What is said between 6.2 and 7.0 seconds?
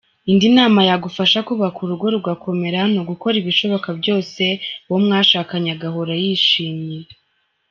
yishimye.